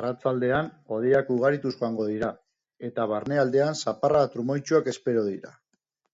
Arratsaldean 0.00 0.70
hodeiak 0.94 1.28
ugarituz 1.34 1.72
joango 1.82 2.06
dira, 2.12 2.30
eta 2.90 3.06
barnealdean 3.12 3.78
zaparrada 3.86 4.32
trumoitsuak 4.36 4.92
espero 4.94 5.26
dira. 5.30 5.56